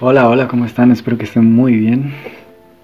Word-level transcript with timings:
Hola, 0.00 0.28
hola, 0.28 0.48
¿cómo 0.48 0.64
están? 0.64 0.90
Espero 0.90 1.16
que 1.16 1.24
estén 1.24 1.52
muy 1.52 1.76
bien. 1.76 2.12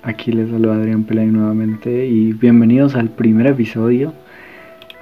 Aquí 0.02 0.32
les 0.32 0.50
saluda 0.50 0.76
Adrián 0.76 1.04
Pelay 1.04 1.26
nuevamente 1.26 2.06
y 2.06 2.32
bienvenidos 2.32 2.94
al 2.94 3.10
primer 3.10 3.46
episodio 3.46 4.14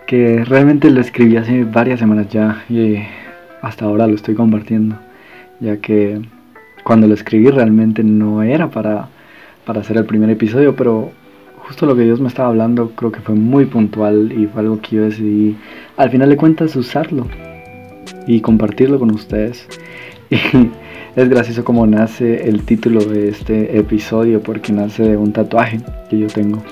que 0.09 0.43
realmente 0.43 0.91
lo 0.91 1.03
escribí 1.03 1.37
hace 1.37 1.65
varias 1.65 2.01
semanas 2.01 2.29
ya 2.31 2.65
y 2.71 2.96
hasta 3.61 3.85
ahora 3.85 4.07
lo 4.07 4.15
estoy 4.15 4.35
compartiendo, 4.35 4.96
ya 5.61 5.77
que 5.77 6.23
cuando 6.83 7.06
lo 7.06 7.12
escribí 7.12 7.50
realmente 7.50 8.03
no 8.03 8.42
era 8.42 8.71
para, 8.71 9.08
para 9.66 9.80
hacer 9.80 9.98
el 9.98 10.06
primer 10.06 10.30
episodio, 10.30 10.74
pero 10.74 11.12
justo 11.58 11.85
lo 11.85 11.94
que 11.94 12.04
Dios 12.04 12.21
me 12.21 12.28
estaba 12.28 12.48
hablando 12.48 12.92
creo 12.92 13.12
que 13.12 13.21
fue 13.21 13.35
muy 13.35 13.66
puntual 13.66 14.32
y 14.32 14.46
fue 14.46 14.62
algo 14.62 14.80
que 14.80 14.96
yo 14.96 15.03
decidí 15.03 15.56
al 15.98 16.09
final 16.09 16.30
de 16.30 16.37
cuentas 16.38 16.74
usarlo 16.74 17.27
y 18.27 18.41
compartirlo 18.41 18.98
con 18.98 19.10
ustedes. 19.10 19.69
Y 20.30 20.37
es 21.16 21.29
gracioso 21.29 21.65
como 21.65 21.87
nace 21.87 22.48
el 22.48 22.62
título 22.62 23.00
de 23.05 23.28
este 23.28 23.78
episodio 23.78 24.42
porque 24.42 24.73
nace 24.73 25.02
de 25.02 25.16
un 25.16 25.32
tatuaje 25.32 25.80
que 26.10 26.18
yo 26.18 26.27
tengo. 26.27 26.62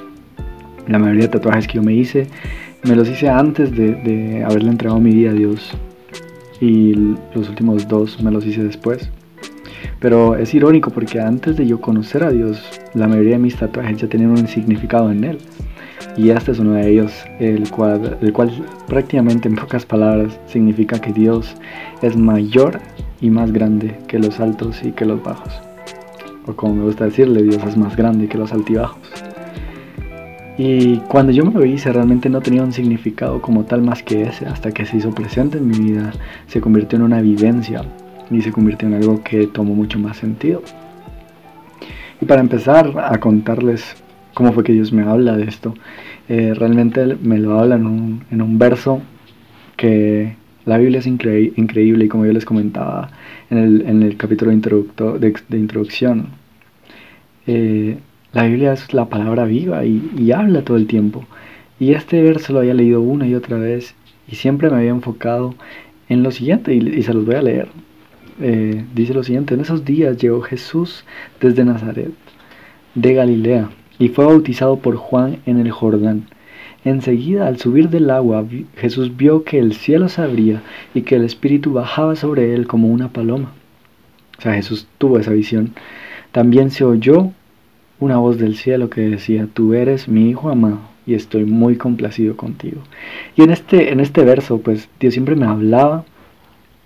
La 0.87 0.99
mayoría 0.99 1.23
de 1.23 1.29
tatuajes 1.29 1.67
que 1.67 1.75
yo 1.75 1.83
me 1.83 1.95
hice, 1.95 2.27
me 2.85 2.95
los 2.95 3.09
hice 3.09 3.29
antes 3.29 3.75
de, 3.75 3.95
de 3.95 4.45
haberle 4.45 4.71
entregado 4.71 5.01
mi 5.01 5.11
vida 5.11 5.31
a 5.31 5.35
Dios. 5.35 5.73
Y 6.61 6.95
los 7.35 7.49
últimos 7.49 7.89
dos 7.89 8.23
me 8.23 8.31
los 8.31 8.47
hice 8.47 8.63
después. 8.63 9.11
Pero 10.01 10.37
es 10.37 10.55
irónico 10.55 10.91
porque 10.91 11.21
antes 11.21 11.57
de 11.57 11.67
yo 11.67 11.81
conocer 11.81 12.23
a 12.23 12.31
Dios, 12.31 12.63
la 12.95 13.09
mayoría 13.09 13.33
de 13.33 13.39
mis 13.39 13.57
tatuajes 13.57 13.97
ya 13.99 14.09
tenían 14.09 14.31
un 14.31 14.47
significado 14.47 15.11
en 15.11 15.25
Él. 15.25 15.39
Y 16.17 16.31
este 16.31 16.53
es 16.53 16.59
uno 16.59 16.73
de 16.73 16.89
ellos, 16.91 17.13
el 17.41 17.69
cual, 17.71 18.19
el 18.21 18.33
cual 18.33 18.51
prácticamente 18.87 19.49
en 19.49 19.57
pocas 19.57 19.85
palabras 19.85 20.39
significa 20.47 20.99
que 20.99 21.13
Dios 21.13 21.55
es 22.01 22.17
mayor 22.17 22.81
y 23.21 23.31
más 23.31 23.53
grande 23.53 23.99
que 24.09 24.19
los 24.19 24.41
altos 24.41 24.83
y 24.83 24.93
que 24.93 25.05
los 25.05 25.23
bajos. 25.23 25.61
O 26.47 26.55
como 26.55 26.75
me 26.75 26.85
gusta 26.85 27.05
decirle, 27.05 27.43
Dios 27.43 27.63
es 27.65 27.77
más 27.77 27.97
grande 27.97 28.29
que 28.29 28.39
los 28.39 28.53
altibajos. 28.53 29.01
Y 30.59 30.99
cuando 31.09 31.33
yo 31.33 31.45
me 31.45 31.53
lo 31.53 31.65
hice 31.67 31.93
realmente 31.93 32.31
no 32.31 32.41
tenía 32.41 32.63
un 32.63 32.73
significado 32.73 33.43
como 33.43 33.65
tal 33.65 33.83
más 33.83 34.03
que 34.03 34.23
ese, 34.23 34.47
hasta 34.47 34.73
que 34.73 34.87
se 34.87 34.97
hizo 34.97 35.11
presente 35.11 35.59
en 35.59 35.69
mi 35.69 35.79
vida, 35.79 36.13
se 36.47 36.61
convirtió 36.61 36.97
en 36.97 37.05
una 37.05 37.21
vivencia 37.21 37.83
y 38.31 38.41
se 38.41 38.53
convirtió 38.53 38.89
en 38.89 38.95
algo 38.95 39.23
que 39.23 39.47
tomó 39.47 39.75
mucho 39.75 39.99
más 39.99 40.17
sentido. 40.17 40.63
Y 42.21 42.25
para 42.25 42.41
empezar 42.41 42.95
a 42.99 43.19
contarles 43.19 43.97
cómo 44.33 44.53
fue 44.53 44.65
que 44.65 44.73
Dios 44.73 44.93
me 44.93 45.03
habla 45.03 45.37
de 45.37 45.45
esto, 45.45 45.75
eh, 46.29 46.55
realmente 46.55 47.17
me 47.23 47.39
lo 47.39 47.59
habla 47.59 47.77
en 47.77 47.87
un, 47.87 48.25
en 48.31 48.41
un 48.41 48.59
verso 48.59 49.03
que 49.77 50.37
la 50.67 50.79
Biblia 50.79 50.99
es 50.99 51.07
increíble 51.07 52.05
y 52.05 52.09
como 52.09 52.27
yo 52.27 52.33
les 52.33 52.45
comentaba 52.45 53.11
en 53.51 53.59
el, 53.59 53.81
en 53.83 54.03
el 54.03 54.17
capítulo 54.17 54.51
de, 54.51 55.35
de, 55.49 55.59
introducción, 55.59 56.29
eh, 57.47 57.99
la 58.33 58.45
Biblia 58.45 58.73
es 58.73 58.93
la 58.93 59.09
palabra 59.09 59.45
viva 59.45 59.85
y, 59.85 60.33
habla 60.33 60.63
todo 60.63 60.77
el 60.77 60.87
tiempo. 60.87 61.25
Y 61.79 61.93
este 61.93 62.21
verso 62.23 62.53
lo 62.53 62.59
había 62.61 62.75
leído 62.75 63.01
una 63.01 63.27
y 63.27 63.35
otra 63.35 63.59
vez 63.59 63.95
y 64.29 64.37
siempre 64.37 64.69
me 64.69 64.77
había 64.77 64.91
enfocado 64.91 65.55
en 66.09 66.23
lo 66.23 66.31
siguiente 66.31 66.75
y, 66.75 66.79
y 66.79 67.03
se 67.03 67.15
los 67.15 67.25
voy 67.25 67.37
a 67.37 67.43
leer. 67.43 67.69
Eh, 68.41 68.85
dice 68.95 69.15
lo 69.15 69.23
siguiente, 69.23 69.55
en 69.55 69.61
esos 69.61 69.85
días 69.85 70.19
llegó 70.19 70.43
Jesús 70.43 71.05
desde 71.41 71.65
Nazaret, 71.65 72.13
de 72.95 73.15
Galilea, 73.15 73.71
y 73.99 74.09
fue 74.09 74.27
bautizado 74.27 74.79
por 74.79 74.97
Juan 74.97 75.39
en 75.47 75.59
el 75.59 75.71
Jordán. 75.71 76.27
Enseguida, 76.87 77.49
al 77.49 77.59
subir 77.59 77.89
del 77.89 78.11
agua, 78.11 78.45
Jesús 78.77 79.17
vio 79.17 79.43
que 79.43 79.59
el 79.59 79.75
cielo 79.75 80.09
se 80.09 80.23
abría 80.23 80.63
y 80.95 81.03
que 81.03 81.17
el 81.17 81.25
Espíritu 81.25 81.73
bajaba 81.73 82.15
sobre 82.15 82.55
él 82.55 82.69
como 82.69 82.87
una 82.87 83.09
paloma. 83.09 83.55
O 84.39 84.41
sea, 84.41 84.55
Jesús 84.55 84.87
tuvo 84.97 85.19
esa 85.19 85.33
visión. 85.33 85.73
También 86.31 86.71
se 86.71 86.85
oyó 86.85 87.33
una 87.99 88.19
voz 88.19 88.39
del 88.39 88.55
cielo 88.55 88.89
que 88.89 89.01
decía, 89.01 89.49
tú 89.53 89.75
eres 89.75 90.07
mi 90.07 90.31
Hijo 90.31 90.49
amado 90.49 90.79
y 91.09 91.15
estoy 91.15 91.45
muy 91.45 91.75
complacido 91.75 92.37
contigo. 92.37 92.83
Y 93.35 93.43
en 93.43 93.51
este, 93.51 93.91
en 93.91 93.99
este 93.99 94.23
verso, 94.23 94.61
pues 94.61 94.89
Dios 95.01 95.13
siempre 95.13 95.35
me 95.35 95.47
hablaba 95.47 96.05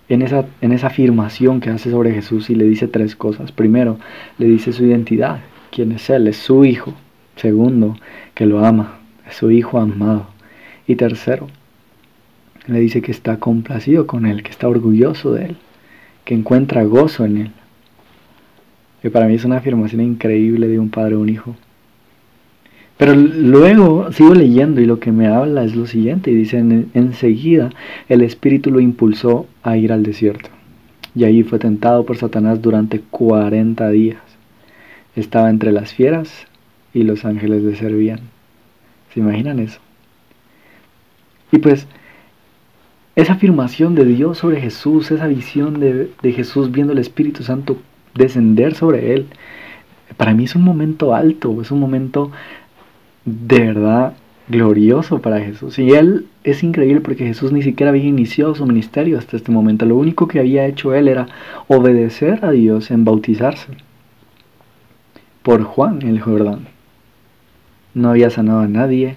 en 0.09 0.23
esa, 0.23 0.47
en 0.63 0.73
esa 0.73 0.87
afirmación 0.87 1.61
que 1.61 1.69
hace 1.69 1.91
sobre 1.91 2.15
Jesús 2.15 2.49
y 2.49 2.55
le 2.55 2.65
dice 2.65 2.89
tres 2.89 3.17
cosas. 3.17 3.53
Primero, 3.53 3.99
le 4.39 4.47
dice 4.47 4.73
su 4.73 4.83
identidad, 4.83 5.41
quién 5.71 5.93
es 5.93 6.09
Él, 6.09 6.27
es 6.27 6.39
su 6.39 6.65
Hijo. 6.65 6.95
Segundo, 7.37 7.99
que 8.33 8.47
lo 8.47 8.65
ama 8.65 9.00
su 9.33 9.51
hijo 9.51 9.79
amado. 9.79 10.27
Y 10.87 10.97
tercero, 10.97 11.49
le 12.67 12.81
dice 12.81 13.03
que 13.03 13.13
está 13.13 13.39
complacido 13.39 14.07
con 14.07 14.27
él, 14.27 14.43
que 14.43 14.51
está 14.51 14.69
orgulloso 14.69 15.33
de 15.33 15.47
él, 15.47 15.57
que 16.25 16.35
encuentra 16.35 16.85
gozo 16.85 17.25
en 17.25 17.37
él. 17.37 17.51
Y 19.03 19.09
para 19.09 19.27
mí 19.27 19.35
es 19.35 19.45
una 19.45 19.59
afirmación 19.59 20.03
increíble 20.03 20.69
de 20.69 20.79
un 20.79 20.91
padre 20.91 21.17
o 21.17 21.21
un 21.21 21.29
hijo. 21.29 21.57
Pero 22.97 23.15
luego 23.15 24.13
sigo 24.13 24.35
leyendo 24.35 24.81
y 24.81 24.85
lo 24.85 25.01
que 25.01 25.11
me 25.11 25.27
habla 25.27 25.65
es 25.65 25.75
lo 25.75 25.87
siguiente, 25.87 26.31
y 26.31 26.35
dice, 26.35 26.59
enseguida 26.93 27.71
el 28.11 28.21
Espíritu 28.21 28.71
lo 28.71 28.79
impulsó 28.79 29.47
a 29.63 29.79
ir 29.79 29.91
al 29.91 30.03
desierto. 30.03 30.51
Y 31.15 31.25
allí 31.25 31.43
fue 31.43 31.59
tentado 31.59 32.05
por 32.05 32.19
Satanás 32.19 32.61
durante 32.61 33.01
40 33.01 33.89
días. 33.89 34.21
Estaba 35.17 35.51
entre 35.51 35.73
las 35.73 35.95
fieras 35.95 36.47
y 36.93 37.05
los 37.05 37.25
ángeles 37.25 37.63
le 37.63 37.75
servían. 37.75 38.21
¿Se 39.13 39.21
imaginan 39.21 39.59
eso? 39.59 39.81
Y 41.53 41.59
pues 41.59 41.87
esa 43.17 43.35
afirmación 43.35 43.95
de 43.95 44.05
Dios 44.05 44.39
sobre 44.39 44.61
Jesús, 44.61 45.11
esa 45.11 45.27
visión 45.27 45.81
de, 45.81 46.33
Jesús 46.33 46.71
viendo 46.71 46.93
el 46.93 46.99
Espíritu 46.99 47.43
Santo 47.43 47.77
descender 48.15 48.75
sobre 48.75 49.15
él, 49.15 49.27
para 50.17 50.33
mí 50.33 50.45
es 50.45 50.55
un 50.55 50.63
momento 50.63 51.15
alto, 51.15 51.61
es 51.61 51.71
un 51.71 51.81
momento 51.81 52.31
de 53.25 53.61
verdad 53.61 54.15
glorioso 54.49 55.21
para 55.21 55.41
Jesús. 55.41 55.79
Y 55.79 55.91
él 55.91 56.27
es 56.45 56.63
increíble 56.63 57.01
porque 57.01 57.27
Jesús 57.27 57.53
ni 57.53 57.63
siquiera 57.63 57.91
había 57.91 58.05
iniciado 58.05 58.55
su 58.55 58.67
ministerio 58.67 59.19
hasta 59.19 59.37
este 59.37 59.53
momento. 59.53 59.87
Lo 59.87 59.97
único 59.97 60.29
que 60.29 60.41
había 60.41 60.67
hecho 60.67 60.95
él 60.95 61.09
era 61.09 61.27
obedecer 61.69 62.45
a 62.45 62.51
Dios 62.51 62.91
en 62.91 63.05
bautizarse 63.05 63.69
por 65.43 65.63
Juan 65.65 66.03
el 66.03 66.21
Jordán 66.21 66.80
no 67.95 68.11
había 68.11 68.31
sanado 68.31 68.61
a 68.61 68.69
nadie, 68.69 69.17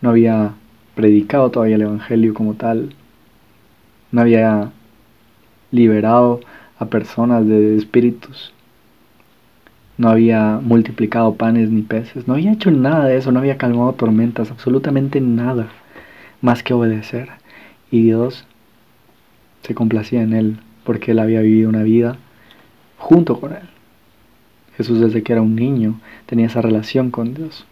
no 0.00 0.10
había 0.10 0.54
predicado 0.94 1.50
todavía 1.50 1.76
el 1.76 1.82
Evangelio 1.82 2.34
como 2.34 2.54
tal, 2.54 2.94
no 4.10 4.20
había 4.20 4.70
liberado 5.70 6.40
a 6.78 6.86
personas 6.86 7.46
de 7.46 7.76
espíritus, 7.76 8.52
no 9.98 10.08
había 10.08 10.60
multiplicado 10.62 11.34
panes 11.34 11.70
ni 11.70 11.82
peces, 11.82 12.26
no 12.28 12.34
había 12.34 12.52
hecho 12.52 12.70
nada 12.70 13.06
de 13.06 13.16
eso, 13.16 13.32
no 13.32 13.40
había 13.40 13.58
calmado 13.58 13.92
tormentas, 13.94 14.50
absolutamente 14.50 15.20
nada 15.20 15.68
más 16.40 16.62
que 16.62 16.74
obedecer. 16.74 17.30
Y 17.90 18.02
Dios 18.02 18.46
se 19.62 19.74
complacía 19.74 20.22
en 20.22 20.32
él 20.32 20.58
porque 20.84 21.12
él 21.12 21.18
había 21.18 21.40
vivido 21.40 21.68
una 21.68 21.82
vida 21.82 22.16
junto 22.98 23.40
con 23.40 23.52
él. 23.52 23.68
Jesús 24.76 25.00
desde 25.00 25.22
que 25.22 25.32
era 25.32 25.42
un 25.42 25.54
niño 25.54 26.00
tenía 26.26 26.46
esa 26.46 26.62
relación 26.62 27.10
con 27.10 27.34
Dios. 27.34 27.66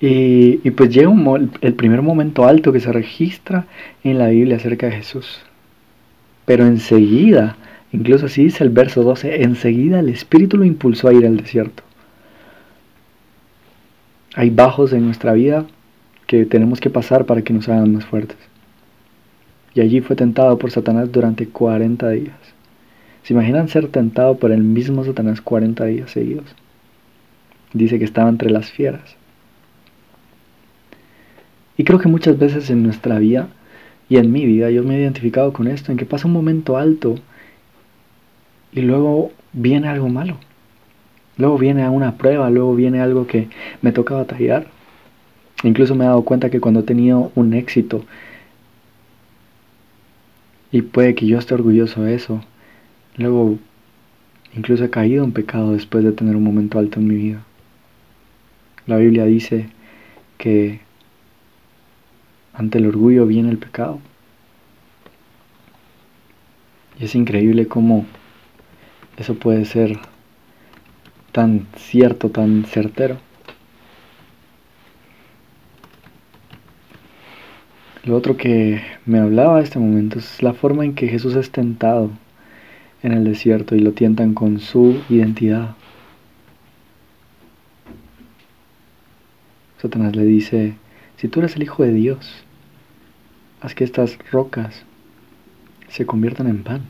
Y, 0.00 0.70
pues 0.72 0.90
llega 0.90 1.12
el 1.60 1.74
primer 1.74 2.02
momento 2.02 2.44
alto 2.44 2.72
que 2.72 2.80
se 2.80 2.92
registra 2.92 3.66
en 4.02 4.18
la 4.18 4.28
Biblia 4.28 4.56
acerca 4.56 4.86
de 4.86 4.92
Jesús. 4.96 5.40
Pero 6.44 6.66
enseguida, 6.66 7.56
incluso 7.92 8.26
así 8.26 8.44
dice 8.44 8.64
el 8.64 8.70
verso 8.70 9.02
12, 9.02 9.42
enseguida 9.42 10.00
el 10.00 10.08
Espíritu 10.10 10.58
lo 10.58 10.64
impulsó 10.64 11.08
a 11.08 11.14
ir 11.14 11.26
al 11.26 11.36
desierto. 11.36 11.82
Hay 14.34 14.50
bajos 14.50 14.92
en 14.92 15.06
nuestra 15.06 15.32
vida 15.32 15.64
que 16.26 16.44
tenemos 16.44 16.80
que 16.80 16.90
pasar 16.90 17.24
para 17.24 17.42
que 17.42 17.52
nos 17.52 17.68
hagan 17.68 17.92
más 17.94 18.04
fuertes. 18.04 18.36
Y 19.74 19.80
allí 19.80 20.00
fue 20.00 20.16
tentado 20.16 20.58
por 20.58 20.70
Satanás 20.70 21.10
durante 21.12 21.46
40 21.48 22.10
días. 22.10 22.36
¿Se 23.22 23.32
imaginan 23.32 23.68
ser 23.68 23.88
tentado 23.88 24.36
por 24.36 24.52
el 24.52 24.62
mismo 24.62 25.04
Satanás 25.04 25.40
40 25.40 25.84
días 25.86 26.10
seguidos? 26.10 26.54
Dice 27.72 27.98
que 27.98 28.04
estaba 28.04 28.28
entre 28.28 28.50
las 28.50 28.70
fieras. 28.70 29.16
Y 31.76 31.84
creo 31.84 31.98
que 31.98 32.08
muchas 32.08 32.38
veces 32.38 32.70
en 32.70 32.82
nuestra 32.82 33.18
vida 33.18 33.48
y 34.08 34.16
en 34.16 34.30
mi 34.32 34.44
vida 34.46 34.70
yo 34.70 34.82
me 34.82 34.96
he 34.96 35.00
identificado 35.00 35.52
con 35.52 35.66
esto, 35.66 35.90
en 35.90 35.98
que 35.98 36.06
pasa 36.06 36.26
un 36.26 36.32
momento 36.32 36.76
alto 36.76 37.16
y 38.72 38.82
luego 38.82 39.32
viene 39.52 39.88
algo 39.88 40.08
malo. 40.08 40.36
Luego 41.36 41.58
viene 41.58 41.88
una 41.88 42.16
prueba, 42.16 42.50
luego 42.50 42.74
viene 42.74 43.00
algo 43.00 43.26
que 43.26 43.48
me 43.82 43.92
toca 43.92 44.14
batallar. 44.14 44.66
Incluso 45.64 45.94
me 45.94 46.04
he 46.04 46.08
dado 46.08 46.22
cuenta 46.24 46.50
que 46.50 46.60
cuando 46.60 46.80
he 46.80 46.84
tenido 46.84 47.32
un 47.34 47.54
éxito, 47.54 48.04
y 50.70 50.82
puede 50.82 51.14
que 51.14 51.26
yo 51.26 51.38
esté 51.38 51.54
orgulloso 51.54 52.02
de 52.02 52.14
eso, 52.14 52.40
luego 53.16 53.58
incluso 54.56 54.84
he 54.84 54.90
caído 54.90 55.24
en 55.24 55.32
pecado 55.32 55.72
después 55.72 56.04
de 56.04 56.12
tener 56.12 56.36
un 56.36 56.42
momento 56.42 56.78
alto 56.78 57.00
en 57.00 57.08
mi 57.08 57.14
vida. 57.14 57.44
La 58.86 58.96
Biblia 58.96 59.24
dice 59.24 59.68
que 60.36 60.80
ante 62.54 62.78
el 62.78 62.86
orgullo 62.86 63.26
viene 63.26 63.50
el 63.50 63.58
pecado. 63.58 63.98
Y 66.98 67.04
es 67.04 67.14
increíble 67.14 67.66
cómo 67.66 68.06
eso 69.16 69.34
puede 69.34 69.64
ser 69.64 69.98
tan 71.32 71.66
cierto, 71.76 72.30
tan 72.30 72.64
certero. 72.64 73.18
Lo 78.04 78.16
otro 78.16 78.36
que 78.36 78.82
me 79.06 79.18
hablaba 79.18 79.60
este 79.60 79.78
momento 79.78 80.18
es 80.18 80.42
la 80.42 80.52
forma 80.52 80.84
en 80.84 80.94
que 80.94 81.08
Jesús 81.08 81.34
es 81.36 81.50
tentado 81.50 82.10
en 83.02 83.12
el 83.12 83.24
desierto 83.24 83.74
y 83.74 83.80
lo 83.80 83.92
tientan 83.92 84.34
con 84.34 84.60
su 84.60 85.02
identidad. 85.08 85.74
Satanás 89.80 90.14
le 90.14 90.24
dice, 90.24 90.74
si 91.16 91.28
tú 91.28 91.40
eres 91.40 91.56
el 91.56 91.62
Hijo 91.62 91.82
de 91.82 91.92
Dios, 91.92 92.43
haz 93.64 93.74
que 93.74 93.84
estas 93.84 94.18
rocas 94.30 94.82
se 95.88 96.04
conviertan 96.04 96.48
en 96.48 96.62
pan. 96.62 96.82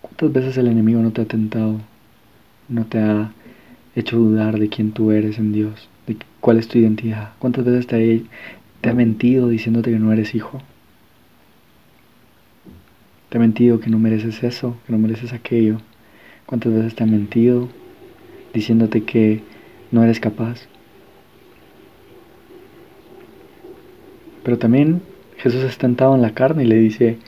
¿Cuántas 0.00 0.32
veces 0.32 0.56
el 0.58 0.68
enemigo 0.68 1.02
no 1.02 1.10
te 1.10 1.22
ha 1.22 1.24
tentado, 1.24 1.80
no 2.68 2.84
te 2.84 3.00
ha 3.00 3.32
hecho 3.96 4.16
dudar 4.16 4.60
de 4.60 4.68
quién 4.68 4.92
tú 4.92 5.10
eres 5.10 5.38
en 5.38 5.52
Dios, 5.52 5.88
de 6.06 6.16
cuál 6.40 6.58
es 6.58 6.68
tu 6.68 6.78
identidad? 6.78 7.32
¿Cuántas 7.40 7.64
veces 7.64 7.88
te 7.88 8.88
ha, 8.88 8.94
mentido 8.94 9.48
diciéndote 9.48 9.90
que 9.90 9.98
no 9.98 10.12
eres 10.12 10.36
hijo? 10.36 10.62
Te 13.28 13.38
ha 13.38 13.40
mentido 13.40 13.80
que 13.80 13.90
no 13.90 13.98
mereces 13.98 14.44
eso, 14.44 14.76
que 14.86 14.92
no 14.92 14.98
mereces 14.98 15.32
aquello. 15.32 15.78
¿Cuántas 16.46 16.72
veces 16.72 16.94
te 16.94 17.02
ha 17.02 17.06
mentido 17.08 17.68
diciéndote 18.54 19.02
que 19.02 19.42
no 19.90 20.04
eres 20.04 20.20
capaz? 20.20 20.68
Pero 24.46 24.58
también 24.58 25.02
Jesús 25.38 25.64
es 25.64 25.76
tentado 25.76 26.14
en 26.14 26.22
la 26.22 26.30
carne 26.30 26.62
y 26.62 26.66
le 26.68 26.76
dice, 26.76 27.18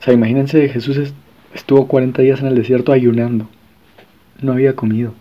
o 0.00 0.02
sea, 0.02 0.14
imagínense, 0.14 0.66
Jesús 0.70 1.12
estuvo 1.52 1.86
40 1.86 2.22
días 2.22 2.40
en 2.40 2.46
el 2.46 2.54
desierto 2.54 2.90
ayunando, 2.90 3.50
no 4.40 4.52
había 4.52 4.74
comido. 4.74 5.12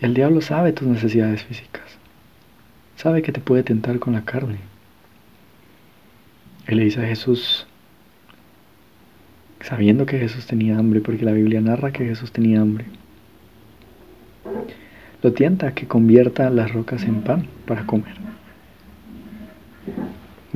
Y 0.00 0.06
el 0.06 0.14
diablo 0.14 0.40
sabe 0.40 0.72
tus 0.72 0.88
necesidades 0.88 1.42
físicas, 1.42 1.84
sabe 2.96 3.20
que 3.20 3.32
te 3.32 3.40
puede 3.42 3.62
tentar 3.62 3.98
con 3.98 4.14
la 4.14 4.24
carne. 4.24 4.60
Él 6.66 6.78
le 6.78 6.84
dice 6.84 7.04
a 7.04 7.06
Jesús, 7.06 7.66
sabiendo 9.60 10.06
que 10.06 10.18
Jesús 10.18 10.46
tenía 10.46 10.78
hambre, 10.78 11.02
porque 11.02 11.26
la 11.26 11.32
Biblia 11.32 11.60
narra 11.60 11.92
que 11.92 12.06
Jesús 12.06 12.32
tenía 12.32 12.62
hambre, 12.62 12.86
lo 15.22 15.34
tienta 15.34 15.66
a 15.66 15.74
que 15.74 15.86
convierta 15.86 16.48
las 16.48 16.72
rocas 16.72 17.02
en 17.02 17.20
pan 17.20 17.46
para 17.66 17.84
comer. 17.84 18.24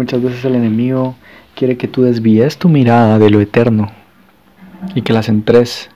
Muchas 0.01 0.23
veces 0.23 0.43
el 0.47 0.55
enemigo 0.55 1.15
quiere 1.55 1.77
que 1.77 1.87
tú 1.87 2.01
desvíes 2.01 2.57
tu 2.57 2.71
mirada 2.71 3.19
de 3.19 3.29
lo 3.29 3.39
eterno 3.39 3.91
y 4.95 5.03
que 5.03 5.13
la 5.13 5.23
centres 5.23 5.91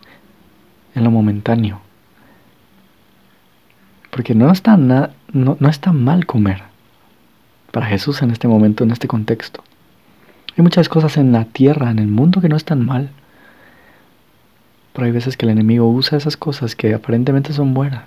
en 0.95 1.05
lo 1.05 1.11
momentáneo. 1.11 1.81
Porque 4.11 4.35
no 4.35 4.53
está, 4.53 4.77
no, 4.77 5.09
no 5.33 5.69
está 5.71 5.93
mal 5.95 6.27
comer 6.27 6.65
para 7.71 7.87
Jesús 7.87 8.21
en 8.21 8.31
este 8.31 8.47
momento, 8.47 8.85
en 8.85 8.91
este 8.91 9.09
contexto. 9.09 9.65
Hay 10.55 10.62
muchas 10.62 10.91
cosas 10.91 11.17
en 11.17 11.33
la 11.33 11.47
tierra, 11.47 11.91
en 11.91 11.99
el 11.99 12.09
mundo 12.09 12.43
que 12.43 12.50
no 12.50 12.57
están 12.57 12.85
mal. 12.85 13.09
Pero 14.93 15.07
hay 15.07 15.12
veces 15.12 15.39
que 15.39 15.47
el 15.47 15.53
enemigo 15.53 15.89
usa 15.89 16.19
esas 16.19 16.37
cosas 16.37 16.77
que 16.77 16.93
aparentemente 16.93 17.55
son 17.55 17.73
buenas 17.73 18.05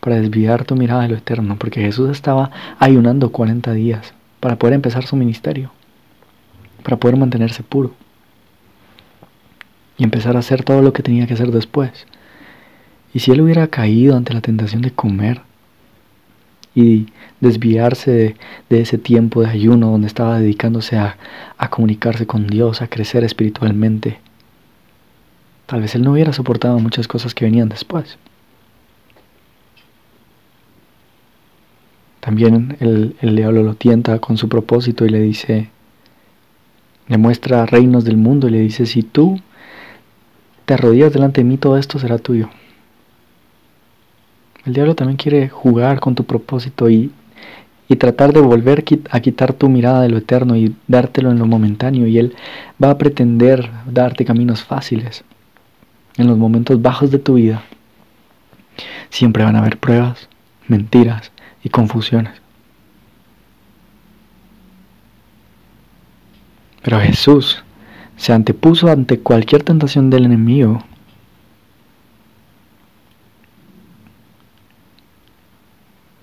para 0.00 0.16
desviar 0.16 0.66
tu 0.66 0.76
mirada 0.76 1.04
de 1.04 1.08
lo 1.08 1.16
eterno, 1.16 1.56
porque 1.58 1.80
Jesús 1.80 2.10
estaba 2.10 2.50
ayunando 2.78 3.32
40 3.32 3.72
días 3.72 4.12
para 4.40 4.56
poder 4.56 4.74
empezar 4.74 5.04
su 5.04 5.16
ministerio, 5.16 5.70
para 6.82 6.96
poder 6.96 7.16
mantenerse 7.16 7.62
puro 7.62 7.92
y 9.98 10.04
empezar 10.04 10.36
a 10.36 10.40
hacer 10.40 10.62
todo 10.62 10.80
lo 10.80 10.92
que 10.92 11.02
tenía 11.02 11.26
que 11.26 11.34
hacer 11.34 11.50
después. 11.50 12.06
Y 13.12 13.20
si 13.20 13.32
él 13.32 13.40
hubiera 13.40 13.66
caído 13.66 14.16
ante 14.16 14.32
la 14.32 14.40
tentación 14.40 14.80
de 14.82 14.92
comer 14.92 15.40
y 16.74 17.08
desviarse 17.40 18.36
de, 18.68 18.80
ese 18.80 18.98
tiempo 18.98 19.42
de 19.42 19.48
ayuno 19.48 19.90
donde 19.90 20.06
estaba 20.06 20.38
dedicándose 20.38 20.96
a, 20.96 21.16
comunicarse 21.70 22.26
con 22.26 22.46
Dios, 22.46 22.80
a 22.80 22.88
crecer 22.88 23.24
espiritualmente, 23.24 24.18
tal 25.66 25.80
vez 25.80 25.94
él 25.94 26.02
no 26.02 26.12
hubiera 26.12 26.32
soportado 26.32 26.78
muchas 26.78 27.08
cosas 27.08 27.34
que 27.34 27.44
venían 27.44 27.68
después. 27.68 28.18
También 32.28 32.76
el, 32.80 33.16
el 33.22 33.36
diablo 33.36 33.62
lo 33.62 33.72
tienta 33.72 34.18
con 34.18 34.36
su 34.36 34.50
propósito 34.50 35.06
y 35.06 35.08
le 35.08 35.18
dice, 35.18 35.70
le 37.06 37.16
muestra 37.16 37.64
reinos 37.64 38.04
del 38.04 38.18
mundo 38.18 38.48
y 38.48 38.50
le 38.50 38.60
dice, 38.60 38.84
si 38.84 39.02
tú 39.02 39.40
te 40.66 40.74
arrodillas 40.74 41.10
delante 41.10 41.40
de 41.40 41.46
mí, 41.46 41.56
todo 41.56 41.78
esto 41.78 41.98
será 41.98 42.18
tuyo. 42.18 42.50
El 44.66 44.74
diablo 44.74 44.94
también 44.94 45.16
quiere 45.16 45.48
jugar 45.48 46.00
con 46.00 46.14
tu 46.14 46.24
propósito 46.24 46.90
y, 46.90 47.10
y 47.88 47.96
tratar 47.96 48.34
de 48.34 48.42
volver 48.42 48.84
a 49.08 49.20
quitar 49.20 49.54
tu 49.54 49.70
mirada 49.70 50.02
de 50.02 50.10
lo 50.10 50.18
eterno 50.18 50.54
y 50.54 50.76
dártelo 50.86 51.30
en 51.30 51.38
lo 51.38 51.46
momentáneo. 51.46 52.06
Y 52.06 52.18
él 52.18 52.36
va 52.82 52.90
a 52.90 52.98
pretender 52.98 53.70
darte 53.90 54.26
caminos 54.26 54.62
fáciles 54.62 55.24
en 56.18 56.26
los 56.26 56.36
momentos 56.36 56.82
bajos 56.82 57.10
de 57.10 57.20
tu 57.20 57.36
vida. 57.36 57.62
Siempre 59.08 59.44
van 59.44 59.56
a 59.56 59.60
haber 59.60 59.78
pruebas, 59.78 60.28
mentiras, 60.66 61.32
y 61.62 61.68
confusiones. 61.68 62.40
Pero 66.82 67.00
Jesús 67.00 67.62
se 68.16 68.32
antepuso 68.32 68.88
ante 68.88 69.18
cualquier 69.18 69.62
tentación 69.62 70.10
del 70.10 70.24
enemigo. 70.24 70.82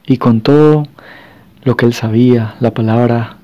Y 0.07 0.17
con 0.17 0.41
todo 0.41 0.87
lo 1.63 1.75
que 1.75 1.85
él 1.85 1.93
sabía, 1.93 2.55
la 2.59 2.73
palabra, 2.73 3.37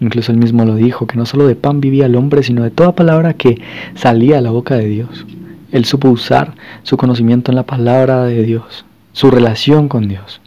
incluso 0.00 0.32
él 0.32 0.38
mismo 0.38 0.64
lo 0.64 0.74
dijo, 0.74 1.06
que 1.06 1.16
no 1.16 1.26
solo 1.26 1.46
de 1.46 1.54
pan 1.54 1.80
vivía 1.80 2.06
el 2.06 2.16
hombre, 2.16 2.42
sino 2.42 2.64
de 2.64 2.70
toda 2.70 2.94
palabra 2.94 3.34
que 3.34 3.60
salía 3.94 4.36
de 4.36 4.42
la 4.42 4.50
boca 4.50 4.74
de 4.76 4.86
Dios. 4.86 5.26
Él 5.70 5.84
supo 5.84 6.10
usar 6.10 6.54
su 6.82 6.96
conocimiento 6.96 7.50
en 7.50 7.56
la 7.56 7.66
palabra 7.66 8.24
de 8.24 8.42
Dios, 8.42 8.84
su 9.12 9.30
relación 9.30 9.88
con 9.88 10.08
Dios. 10.08 10.41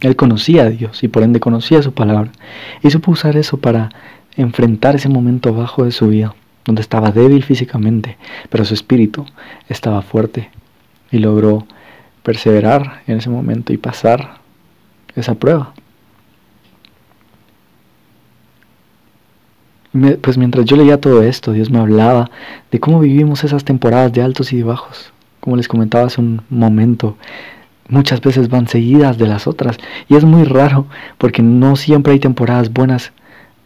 Él 0.00 0.16
conocía 0.16 0.64
a 0.64 0.70
Dios 0.70 1.02
y 1.02 1.08
por 1.08 1.22
ende 1.22 1.40
conocía 1.40 1.82
su 1.82 1.92
palabra. 1.92 2.32
Y 2.82 2.90
supo 2.90 3.12
usar 3.12 3.36
eso 3.36 3.58
para 3.58 3.90
enfrentar 4.36 4.96
ese 4.96 5.08
momento 5.08 5.54
bajo 5.54 5.84
de 5.84 5.92
su 5.92 6.08
vida, 6.08 6.34
donde 6.64 6.82
estaba 6.82 7.10
débil 7.10 7.42
físicamente, 7.42 8.16
pero 8.50 8.64
su 8.64 8.74
espíritu 8.74 9.24
estaba 9.68 10.02
fuerte. 10.02 10.50
Y 11.10 11.18
logró 11.18 11.66
perseverar 12.22 13.02
en 13.06 13.18
ese 13.18 13.30
momento 13.30 13.72
y 13.72 13.76
pasar 13.76 14.38
esa 15.14 15.34
prueba. 15.34 15.74
Pues 20.22 20.36
mientras 20.36 20.64
yo 20.64 20.76
leía 20.76 21.00
todo 21.00 21.22
esto, 21.22 21.52
Dios 21.52 21.70
me 21.70 21.78
hablaba 21.78 22.28
de 22.72 22.80
cómo 22.80 22.98
vivimos 22.98 23.44
esas 23.44 23.64
temporadas 23.64 24.12
de 24.12 24.22
altos 24.22 24.52
y 24.52 24.56
de 24.56 24.64
bajos. 24.64 25.12
Como 25.38 25.56
les 25.56 25.68
comentaba 25.68 26.06
hace 26.06 26.20
un 26.20 26.42
momento, 26.50 27.16
muchas 27.88 28.20
veces 28.20 28.48
van 28.48 28.68
seguidas 28.68 29.18
de 29.18 29.26
las 29.26 29.46
otras. 29.46 29.78
Y 30.08 30.16
es 30.16 30.24
muy 30.24 30.44
raro 30.44 30.86
porque 31.18 31.42
no 31.42 31.76
siempre 31.76 32.12
hay 32.12 32.18
temporadas 32.18 32.72
buenas 32.72 33.12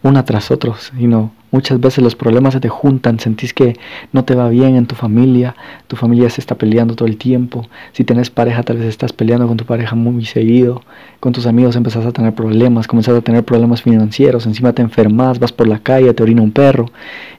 una 0.02 0.24
tras 0.24 0.50
otra, 0.50 0.74
sino 0.76 1.32
muchas 1.50 1.80
veces 1.80 2.04
los 2.04 2.14
problemas 2.14 2.54
se 2.54 2.60
te 2.60 2.68
juntan, 2.68 3.18
sentís 3.18 3.52
que 3.52 3.76
no 4.12 4.24
te 4.24 4.34
va 4.34 4.48
bien 4.48 4.76
en 4.76 4.86
tu 4.86 4.94
familia, 4.94 5.56
tu 5.88 5.96
familia 5.96 6.30
se 6.30 6.40
está 6.40 6.54
peleando 6.54 6.94
todo 6.94 7.08
el 7.08 7.16
tiempo, 7.16 7.66
si 7.92 8.04
tienes 8.04 8.30
pareja 8.30 8.62
tal 8.62 8.76
vez 8.76 8.86
estás 8.86 9.12
peleando 9.12 9.48
con 9.48 9.56
tu 9.56 9.64
pareja 9.64 9.96
muy 9.96 10.24
seguido, 10.24 10.82
con 11.18 11.32
tus 11.32 11.46
amigos 11.46 11.74
empezás 11.74 12.06
a 12.06 12.12
tener 12.12 12.32
problemas, 12.32 12.86
comenzás 12.86 13.16
a 13.16 13.22
tener 13.22 13.44
problemas 13.44 13.82
financieros, 13.82 14.46
encima 14.46 14.72
te 14.72 14.82
enfermas, 14.82 15.40
vas 15.40 15.52
por 15.52 15.66
la 15.66 15.80
calle, 15.80 16.14
te 16.14 16.22
orina 16.22 16.42
un 16.42 16.52
perro, 16.52 16.90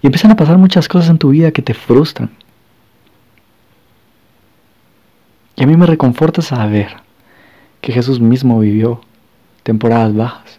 y 0.01 0.07
empiezan 0.07 0.31
a 0.31 0.35
pasar 0.35 0.57
muchas 0.57 0.87
cosas 0.89 1.09
en 1.09 1.17
tu 1.17 1.29
vida 1.29 1.51
que 1.51 1.61
te 1.61 1.73
frustran. 1.73 2.29
Y 5.59 5.63
a 5.63 5.67
mí 5.67 5.75
me 5.75 5.85
reconforta 5.85 6.41
saber 6.41 6.87
que 7.81 7.91
Jesús 7.91 8.21
mismo 8.21 8.61
vivió 8.61 9.01
temporadas 9.63 10.15
bajas. 10.15 10.57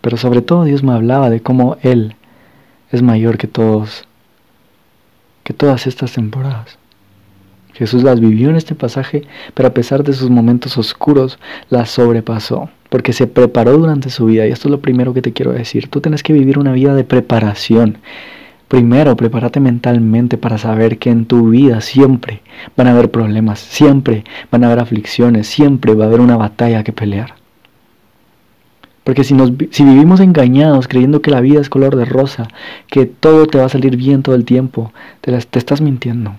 Pero 0.00 0.16
sobre 0.16 0.40
todo 0.40 0.64
Dios 0.64 0.82
me 0.82 0.92
hablaba 0.92 1.28
de 1.28 1.40
cómo 1.42 1.76
Él 1.82 2.16
es 2.90 3.02
mayor 3.02 3.36
que 3.36 3.48
todos, 3.48 4.08
que 5.44 5.52
todas 5.52 5.86
estas 5.86 6.14
temporadas. 6.14 6.78
Jesús 7.74 8.02
las 8.02 8.18
vivió 8.18 8.48
en 8.48 8.56
este 8.56 8.74
pasaje, 8.74 9.24
pero 9.52 9.68
a 9.68 9.74
pesar 9.74 10.02
de 10.04 10.14
sus 10.14 10.30
momentos 10.30 10.78
oscuros, 10.78 11.38
las 11.68 11.90
sobrepasó, 11.90 12.70
porque 12.88 13.12
se 13.12 13.26
preparó 13.26 13.76
durante 13.76 14.08
su 14.08 14.24
vida. 14.24 14.46
Y 14.46 14.52
esto 14.52 14.68
es 14.68 14.72
lo 14.72 14.80
primero 14.80 15.12
que 15.12 15.20
te 15.20 15.34
quiero 15.34 15.52
decir. 15.52 15.88
Tú 15.88 16.00
tienes 16.00 16.22
que 16.22 16.32
vivir 16.32 16.58
una 16.58 16.72
vida 16.72 16.94
de 16.94 17.04
preparación. 17.04 17.98
Primero, 18.68 19.16
prepárate 19.16 19.60
mentalmente 19.60 20.36
para 20.36 20.58
saber 20.58 20.98
que 20.98 21.08
en 21.08 21.24
tu 21.24 21.48
vida 21.48 21.80
siempre 21.80 22.42
van 22.76 22.86
a 22.86 22.90
haber 22.90 23.10
problemas, 23.10 23.60
siempre 23.60 24.24
van 24.52 24.62
a 24.62 24.66
haber 24.66 24.80
aflicciones, 24.80 25.46
siempre 25.46 25.94
va 25.94 26.04
a 26.04 26.08
haber 26.08 26.20
una 26.20 26.36
batalla 26.36 26.84
que 26.84 26.92
pelear. 26.92 27.34
Porque 29.04 29.24
si, 29.24 29.32
nos, 29.32 29.52
si 29.70 29.84
vivimos 29.84 30.20
engañados 30.20 30.86
creyendo 30.86 31.22
que 31.22 31.30
la 31.30 31.40
vida 31.40 31.62
es 31.62 31.70
color 31.70 31.96
de 31.96 32.04
rosa, 32.04 32.48
que 32.88 33.06
todo 33.06 33.46
te 33.46 33.56
va 33.56 33.64
a 33.64 33.70
salir 33.70 33.96
bien 33.96 34.22
todo 34.22 34.34
el 34.34 34.44
tiempo, 34.44 34.92
te, 35.22 35.32
te 35.38 35.58
estás 35.58 35.80
mintiendo. 35.80 36.34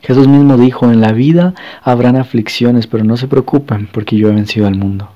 Jesús 0.00 0.28
mismo 0.28 0.56
dijo, 0.56 0.88
en 0.92 1.00
la 1.00 1.10
vida 1.10 1.54
habrán 1.82 2.14
aflicciones, 2.14 2.86
pero 2.86 3.02
no 3.02 3.16
se 3.16 3.26
preocupen 3.26 3.88
porque 3.90 4.16
yo 4.16 4.28
he 4.28 4.32
vencido 4.32 4.68
al 4.68 4.76
mundo. 4.76 5.08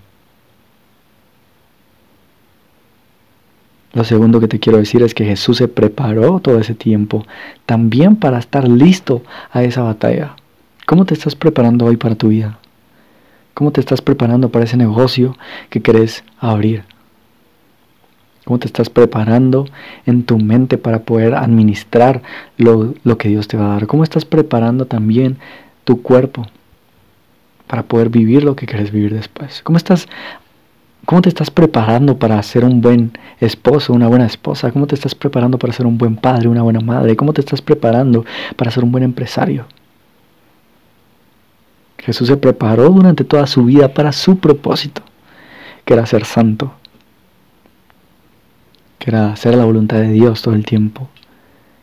Lo 3.98 4.04
segundo 4.04 4.38
que 4.38 4.46
te 4.46 4.60
quiero 4.60 4.78
decir 4.78 5.02
es 5.02 5.12
que 5.12 5.24
Jesús 5.24 5.56
se 5.56 5.66
preparó 5.66 6.38
todo 6.38 6.60
ese 6.60 6.76
tiempo 6.76 7.26
también 7.66 8.14
para 8.14 8.38
estar 8.38 8.68
listo 8.68 9.22
a 9.50 9.64
esa 9.64 9.82
batalla. 9.82 10.36
¿Cómo 10.86 11.04
te 11.04 11.14
estás 11.14 11.34
preparando 11.34 11.84
hoy 11.84 11.96
para 11.96 12.14
tu 12.14 12.28
vida? 12.28 12.60
¿Cómo 13.54 13.72
te 13.72 13.80
estás 13.80 14.00
preparando 14.00 14.50
para 14.50 14.66
ese 14.66 14.76
negocio 14.76 15.36
que 15.68 15.82
querés 15.82 16.22
abrir? 16.38 16.84
¿Cómo 18.44 18.60
te 18.60 18.68
estás 18.68 18.88
preparando 18.88 19.66
en 20.06 20.22
tu 20.22 20.38
mente 20.38 20.78
para 20.78 21.00
poder 21.00 21.34
administrar 21.34 22.22
lo, 22.56 22.94
que 23.18 23.30
Dios 23.30 23.48
te 23.48 23.56
va 23.56 23.64
a 23.64 23.74
dar? 23.74 23.88
¿Cómo 23.88 24.04
estás 24.04 24.24
preparando 24.24 24.84
también 24.84 25.38
tu 25.82 26.02
cuerpo 26.02 26.46
para 27.66 27.82
poder 27.82 28.10
vivir 28.10 28.44
lo 28.44 28.54
que 28.54 28.66
quieres 28.66 28.92
vivir 28.92 29.12
después? 29.12 29.60
¿Cómo 29.64 29.76
estás 29.76 30.06
¿Cómo 31.04 31.22
te 31.22 31.28
estás 31.30 31.50
preparando 31.50 32.18
para 32.18 32.42
ser 32.42 32.64
un 32.64 32.80
buen 32.80 33.12
esposo, 33.40 33.92
una 33.92 34.08
buena 34.08 34.26
esposa? 34.26 34.70
¿Cómo 34.72 34.86
te 34.86 34.94
estás 34.94 35.14
preparando 35.14 35.58
para 35.58 35.72
ser 35.72 35.86
un 35.86 35.96
buen 35.96 36.16
padre, 36.16 36.48
una 36.48 36.62
buena 36.62 36.80
madre? 36.80 37.16
¿Cómo 37.16 37.32
te 37.32 37.40
estás 37.40 37.62
preparando 37.62 38.24
para 38.56 38.70
ser 38.70 38.84
un 38.84 38.92
buen 38.92 39.04
empresario? 39.04 39.66
Jesús 41.98 42.28
se 42.28 42.36
preparó 42.36 42.88
durante 42.90 43.24
toda 43.24 43.46
su 43.46 43.64
vida 43.64 43.92
para 43.92 44.12
su 44.12 44.38
propósito, 44.38 45.02
que 45.84 45.94
era 45.94 46.06
ser 46.06 46.24
santo, 46.24 46.72
que 48.98 49.10
era 49.10 49.32
hacer 49.32 49.54
la 49.54 49.64
voluntad 49.64 49.98
de 49.98 50.10
Dios 50.10 50.42
todo 50.42 50.54
el 50.54 50.64
tiempo, 50.64 51.08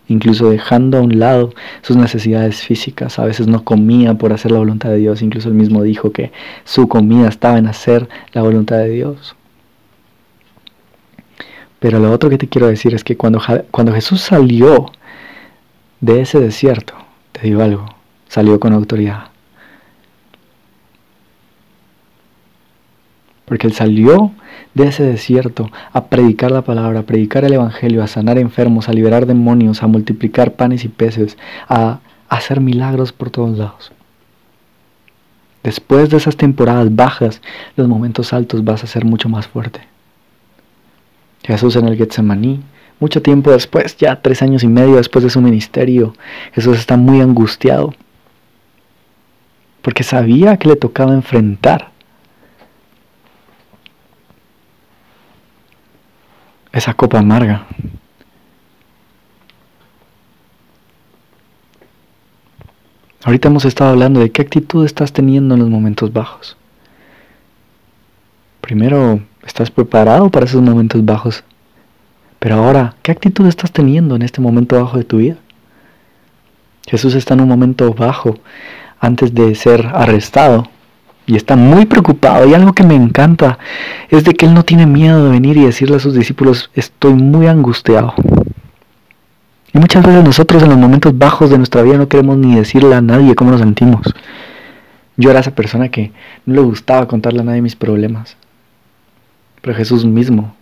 incluso 0.08 0.50
dejando 0.50 0.98
a 0.98 1.02
un 1.02 1.20
lado 1.20 1.54
sus 1.82 1.98
necesidades 1.98 2.62
físicas. 2.62 3.20
A 3.20 3.26
veces 3.26 3.48
no 3.48 3.64
comía 3.64 4.16
por 4.16 4.34
hacer 4.34 4.52
la 4.52 4.60
voluntad 4.60 4.90
de 4.90 4.98
Dios, 4.98 5.22
incluso 5.22 5.50
él 5.50 5.56
mismo 5.56 5.84
dijo 5.84 6.12
que 6.12 6.32
su 6.64 6.88
comida 6.88 7.28
estaba 7.28 7.58
en 7.58 7.68
hacer 7.68 8.10
la 8.34 8.42
voluntad 8.42 8.78
de 8.78 8.90
Dios. 8.90 9.36
Pero 11.80 12.00
lo 12.00 12.12
otro 12.12 12.30
que 12.30 12.38
te 12.38 12.48
quiero 12.48 12.68
decir 12.68 12.94
es 12.96 13.04
que 13.04 13.18
cuando, 13.18 13.42
cuando 13.72 13.94
Jesús 13.94 14.22
salió 14.22 14.92
de 16.02 16.22
ese 16.22 16.40
desierto, 16.40 16.94
te 17.32 17.42
digo 17.42 17.62
algo, 17.62 17.86
salió 18.28 18.60
con 18.60 18.74
autoridad. 18.74 19.35
Porque 23.46 23.68
él 23.68 23.74
salió 23.74 24.32
de 24.74 24.88
ese 24.88 25.04
desierto 25.04 25.70
a 25.94 26.06
predicar 26.06 26.52
la 26.52 26.64
palabra, 26.64 27.00
a 27.00 27.04
predicar 27.04 27.46
el 27.46 27.54
Evangelio, 27.54 28.04
a 28.04 28.08
sanar 28.08 28.38
enfermos, 28.38 28.90
a 28.90 28.94
liberar 28.94 29.26
demonios, 29.26 29.84
a 29.84 29.88
multiplicar 29.88 30.54
panes 30.54 30.84
y 30.84 30.90
peces, 30.90 31.38
a 31.70 32.00
hacer 32.28 32.60
milagros 32.60 33.12
por 33.12 33.30
todos 33.30 33.58
lados. 33.58 33.92
Después 35.64 36.10
de 36.10 36.18
esas 36.18 36.38
temporadas 36.38 36.96
bajas, 36.96 37.42
los 37.76 37.88
momentos 37.88 38.34
altos 38.34 38.64
vas 38.64 38.84
a 38.84 38.88
ser 38.88 39.06
mucho 39.06 39.30
más 39.30 39.48
fuerte. 39.48 39.82
Jesús 41.44 41.76
en 41.76 41.88
el 41.88 41.98
Getsemaní, 41.98 42.62
mucho 43.00 43.22
tiempo 43.22 43.52
después, 43.52 43.98
ya 43.98 44.22
tres 44.22 44.42
años 44.42 44.64
y 44.64 44.68
medio 44.68 44.96
después 44.96 45.24
de 45.24 45.30
su 45.30 45.42
ministerio, 45.42 46.14
Jesús 46.54 46.78
está 46.78 46.98
muy 46.98 47.22
angustiado 47.22 47.94
porque 49.82 50.04
sabía 50.04 50.58
que 50.58 50.70
le 50.70 50.76
tocaba 50.76 51.14
enfrentar 51.14 51.92
esa 56.76 56.94
copa 56.94 57.20
amarga. 57.20 57.66
Ahorita 63.24 63.48
hemos 63.48 63.64
estado 63.64 63.92
hablando 63.92 64.20
de 64.20 64.30
qué 64.30 64.42
actitud 64.42 64.86
estás 64.86 65.14
teniendo 65.14 65.56
en 65.56 65.62
los 65.62 65.70
momentos 65.70 66.12
bajos. 66.12 66.58
Primero, 68.60 69.22
¿estás 69.46 69.72
preparado 69.72 70.30
para 70.30 70.46
esos 70.46 70.62
momentos 70.62 71.04
bajos? 71.04 71.44
Pero 72.40 72.56
ahora, 72.56 72.96
¿qué 73.02 73.14
actitud 73.14 73.48
estás 73.48 73.72
teniendo 73.72 74.18
en 74.18 74.22
este 74.22 74.42
momento 74.42 74.76
bajo 74.76 74.98
de 74.98 75.06
tu 75.06 75.18
vida? 75.18 75.38
Jesús 76.88 77.16
está 77.16 77.36
en 77.36 77.42
un 77.42 77.48
momento 77.48 77.94
bajo 77.94 78.36
antes 79.00 79.34
de 79.34 79.56
ser 79.56 79.88
arrestado 79.94 80.70
y 81.28 81.36
está 81.36 81.56
muy 81.56 81.86
preocupado. 81.86 82.48
Y 82.48 82.54
algo 82.54 82.74
que 82.74 82.84
me 82.84 82.96
encanta 82.96 83.58
es 84.10 84.24
de 84.24 84.34
que 84.34 84.46
él 84.46 84.54
no 84.54 84.64
tiene 84.64 84.86
miedo 84.86 85.24
de 85.26 85.32
venir 85.32 85.58
y 85.58 85.66
decirle 85.66 85.98
a 85.98 86.00
sus 86.00 86.14
discípulos, 86.14 86.70
estoy 86.74 87.14
muy 87.14 87.48
angustiado. 87.48 88.14
Y 89.74 89.78
muchas 89.80 90.06
veces 90.06 90.24
nosotros 90.24 90.64
en 90.64 90.70
los 90.70 90.78
momentos 90.78 91.18
bajos 91.18 91.50
de 91.50 91.58
nuestra 91.58 91.82
vida 91.82 91.98
no 91.98 92.08
queremos 92.08 92.38
ni 92.38 92.56
decirle 92.56 92.96
a 92.96 93.02
nadie 93.02 93.36
cómo 93.36 93.52
nos 93.52 93.60
sentimos. 93.60 94.14
Yo 95.18 95.32
era 95.32 95.40
esa 95.40 95.56
persona 95.56 95.90
que 95.90 96.12
no 96.46 96.56
le 96.56 96.62
gustaba 96.62 97.08
contarle 97.08 97.42
a 97.42 97.44
nadie 97.44 97.62
mis 97.62 97.76
problemas. 97.76 98.38
Pero 99.62 99.76
Jesús 99.76 100.06
mismo, 100.06 100.56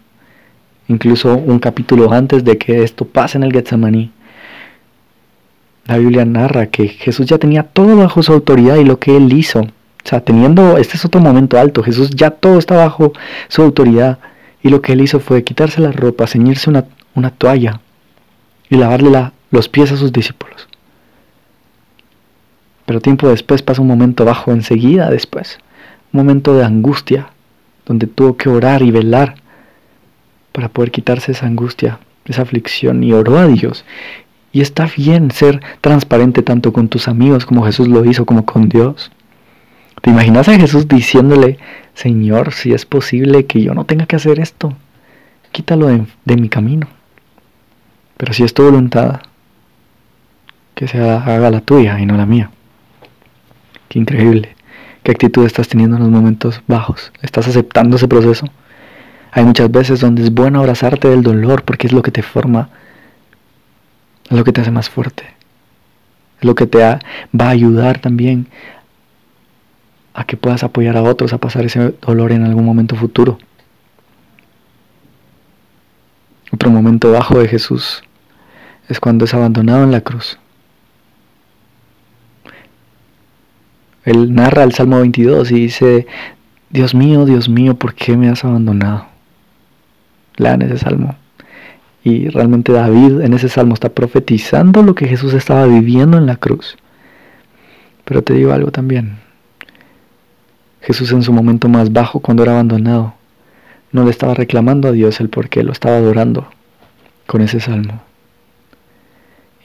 incluso 0.88 1.36
un 1.36 1.60
capítulo 1.60 2.12
antes 2.14 2.44
de 2.44 2.58
que 2.58 2.84
esto 2.84 3.06
pase 3.06 3.38
en 3.38 3.44
el 3.44 3.52
Getsemaní, 3.52 4.12
la 5.86 5.98
Biblia 5.98 6.24
narra 6.24 6.68
que 6.68 6.88
Jesús 6.88 7.26
ya 7.26 7.38
tenía 7.38 7.64
todo 7.64 7.98
bajo 7.98 8.24
su 8.24 8.32
autoridad 8.32 8.78
y 8.78 8.86
lo 8.86 9.00
que 9.00 9.18
él 9.18 9.34
hizo 9.34 9.68
o 10.06 10.10
sea, 10.10 10.22
teniendo, 10.22 10.78
este 10.78 10.98
es 10.98 11.06
otro 11.06 11.22
momento 11.22 11.58
alto, 11.58 11.82
Jesús 11.82 12.10
ya 12.10 12.32
todo 12.32 12.60
está 12.60 12.76
bajo 12.76 13.14
su 13.48 13.62
autoridad 13.62 14.20
y 14.62 14.70
lo 14.70 14.82
que 14.82 14.94
él 14.94 15.02
hizo 15.02 15.20
fue 15.20 15.44
quitarse 15.44 15.82
la 15.82 15.92
ropa, 15.92 16.28
ceñirse 16.28 16.70
una, 16.70 16.86
una 17.16 17.30
toalla 17.30 17.80
y 18.70 18.76
lavarle 18.76 19.10
la, 19.10 19.34
los 19.52 19.70
pies 19.70 19.92
a 19.92 19.98
sus 19.98 20.12
discípulos. 20.12 20.68
Pero 22.86 23.00
tiempo 23.00 23.30
después 23.30 23.62
pasa 23.62 23.82
un 23.82 23.88
momento 23.88 24.26
bajo 24.26 24.52
enseguida 24.52 25.10
después, 25.10 25.60
un 26.12 26.20
momento 26.20 26.54
de 26.54 26.66
angustia, 26.66 27.30
donde 27.86 28.08
tuvo 28.08 28.36
que 28.36 28.50
orar 28.50 28.82
y 28.82 28.92
velar 28.92 29.36
para 30.52 30.70
poder 30.70 30.92
quitarse 30.92 31.32
esa 31.32 31.46
angustia, 31.46 32.00
esa 32.26 32.42
aflicción 32.42 33.04
y 33.04 33.14
oró 33.14 33.38
a 33.38 33.48
Dios. 33.48 33.86
Y 34.52 34.62
está 34.62 34.88
bien 34.96 35.32
ser 35.32 35.62
transparente 35.82 36.44
tanto 36.44 36.74
con 36.74 36.88
tus 36.88 37.08
amigos 37.08 37.46
como 37.46 37.66
Jesús 37.66 37.88
lo 37.88 38.06
hizo, 38.06 38.26
como 38.26 38.46
con 38.46 38.70
Dios. 38.70 39.12
¿Te 40.04 40.10
imaginas 40.10 40.50
a 40.50 40.60
Jesús 40.60 40.90
diciéndole, 40.90 41.58
Señor, 41.94 42.52
si 42.52 42.74
es 42.74 42.86
posible 42.86 43.46
que 43.46 43.62
yo 43.62 43.74
no 43.74 43.86
tenga 43.86 44.06
que 44.06 44.18
hacer 44.18 44.38
esto, 44.42 44.74
quítalo 45.54 45.88
de, 45.88 46.36
mi 46.36 46.50
camino? 46.50 46.90
Pero 48.18 48.34
si 48.34 48.44
es 48.44 48.54
tu 48.54 48.64
voluntad, 48.64 49.22
que 50.76 50.90
se 50.90 51.00
haga 51.00 51.50
la 51.50 51.62
tuya 51.62 51.98
y 52.02 52.06
no 52.06 52.18
la 52.18 52.26
mía. 52.26 52.52
Qué 53.88 53.98
increíble. 53.98 54.58
¿Qué 55.04 55.12
actitud 55.12 55.46
estás 55.46 55.70
teniendo 55.70 55.96
en 55.96 56.04
los 56.04 56.12
momentos 56.12 56.62
bajos? 56.68 57.14
¿Estás 57.22 57.48
aceptando 57.48 57.96
ese 57.96 58.10
proceso? 58.10 58.50
Hay 59.32 59.46
muchas 59.46 59.72
veces 59.72 60.02
donde 60.02 60.24
es 60.24 60.34
bueno 60.34 60.60
abrazarte 60.60 61.08
del 61.08 61.24
dolor 61.24 61.64
porque 61.64 61.88
es 61.88 61.94
lo 61.94 62.02
que 62.02 62.12
te 62.12 62.24
forma, 62.24 62.68
es 64.30 64.38
lo 64.38 64.44
que 64.44 64.52
te 64.52 64.60
hace 64.60 64.72
más 64.72 64.90
fuerte, 64.90 65.24
es 66.40 66.44
lo 66.44 66.56
que 66.56 66.68
te 66.68 66.80
va 66.80 67.00
a 67.40 67.50
ayudar 67.50 68.00
también 68.00 68.48
a 70.14 70.26
que 70.26 70.38
puedas 70.38 70.64
apoyar 70.64 70.98
a 70.98 71.04
otros 71.04 71.34
a 71.34 71.40
pasar 71.40 71.66
ese 71.66 71.96
dolor 72.02 72.32
en 72.32 72.44
algún 72.44 72.66
momento 72.66 72.96
futuro. 72.96 73.38
Otro 76.52 76.70
momento 76.70 77.12
bajo 77.12 77.40
de 77.40 77.48
Jesús 77.48 78.04
es 78.88 79.00
cuando 79.00 79.26
es 79.26 79.34
abandonado 79.34 79.84
en 79.84 79.92
la 79.92 80.02
cruz. 80.02 80.38
Él 84.06 84.36
narra 84.36 84.64
el 84.64 84.74
Salmo 84.74 85.00
22 85.00 85.52
y 85.52 85.56
dice, 85.56 86.08
Dios 86.70 86.94
mío, 86.94 87.26
Dios 87.26 87.50
mío, 87.50 87.76
¿por 87.76 87.96
qué 87.96 88.18
me 88.18 88.30
has 88.30 88.44
abandonado? 88.44 89.08
Lean 90.38 90.62
ese 90.62 90.78
salmo. 90.78 91.16
Y 92.04 92.28
realmente 92.28 92.74
David 92.74 93.22
en 93.22 93.34
ese 93.34 93.48
salmo 93.48 93.74
está 93.74 93.90
profetizando 93.90 94.84
lo 94.84 94.94
que 94.94 95.08
Jesús 95.08 95.34
estaba 95.34 95.66
viviendo 95.66 96.18
en 96.18 96.26
la 96.26 96.36
cruz. 96.36 96.76
Pero 98.04 98.22
te 98.22 98.34
digo 98.34 98.52
algo 98.52 98.72
también. 98.72 99.20
Jesús 100.84 101.12
en 101.14 101.24
su 101.24 101.32
momento 101.32 101.70
más 101.70 101.94
bajo, 101.94 102.20
cuando 102.20 102.44
era 102.44 102.54
abandonado, 102.54 103.14
no 103.94 104.04
le 104.04 104.12
estaba 104.12 104.34
reclamando 104.34 104.90
a 104.90 104.92
Dios 104.92 105.20
el 105.22 105.30
por 105.30 105.48
qué, 105.48 105.64
lo 105.64 105.72
estaba 105.72 105.96
adorando 105.96 106.48
con 107.26 107.42
ese 107.42 107.62
salmo. 107.62 108.02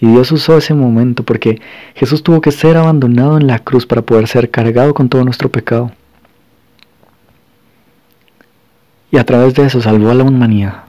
Y 0.01 0.07
Dios 0.07 0.31
usó 0.31 0.57
ese 0.57 0.75
momento 0.75 1.25
porque 1.25 1.61
Jesús 1.97 2.23
tuvo 2.23 2.41
que 2.41 2.53
ser 2.53 2.77
abandonado 2.77 3.37
en 3.37 3.49
la 3.49 3.59
cruz 3.59 3.85
para 3.85 4.03
poder 4.03 4.29
ser 4.29 4.51
cargado 4.51 4.95
con 4.95 5.09
todo 5.09 5.25
nuestro 5.25 5.51
pecado. 5.51 5.91
Y 9.11 9.19
a 9.19 9.25
través 9.25 9.55
de 9.55 9.67
eso 9.67 9.81
salvó 9.81 10.11
a 10.11 10.15
la 10.15 10.23
humanidad. 10.23 10.85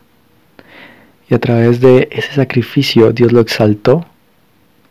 Y 1.27 1.33
a 1.33 1.39
través 1.39 1.79
de 1.79 2.07
ese 2.11 2.33
sacrificio 2.33 3.11
Dios 3.13 3.31
lo 3.31 3.39
exaltó, 3.39 4.05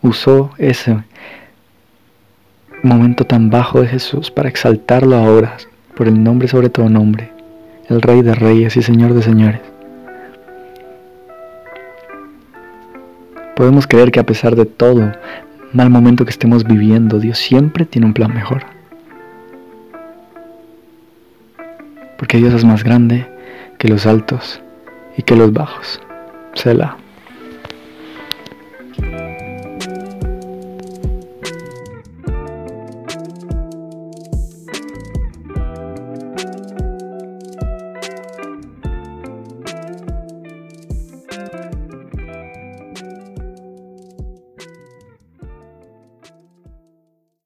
usó 0.02 0.50
ese 0.58 1.04
momento 2.82 3.24
tan 3.24 3.50
bajo 3.50 3.80
de 3.80 3.88
Jesús 3.88 4.30
para 4.30 4.48
exaltarlo 4.48 5.16
ahora 5.16 5.56
por 5.96 6.08
el 6.08 6.22
nombre 6.22 6.48
sobre 6.48 6.70
todo 6.70 6.88
nombre. 6.88 7.32
el 7.88 8.02
Rey 8.02 8.20
de 8.22 8.34
Reyes 8.34 8.76
y 8.76 8.82
Señor 8.82 9.14
de 9.14 9.22
Señores. 9.22 9.60
Podemos 13.56 13.86
creer 13.86 14.10
que 14.10 14.20
a 14.20 14.26
pesar 14.26 14.54
de 14.56 14.66
todo 14.66 15.10
mal 15.72 15.90
momento 15.90 16.24
que 16.24 16.30
estemos 16.30 16.64
viviendo, 16.64 17.18
Dios 17.18 17.38
siempre 17.38 17.86
tiene 17.86 18.06
un 18.06 18.14
plan 18.14 18.32
mejor. 18.32 18.62
Porque 22.18 22.36
Dios 22.36 22.52
es 22.52 22.64
más 22.64 22.84
grande 22.84 23.26
que 23.78 23.88
los 23.88 24.06
altos 24.06 24.60
y 25.16 25.22
que 25.22 25.34
los 25.34 25.52
bajos. 25.52 26.00
Selah. 26.54 26.96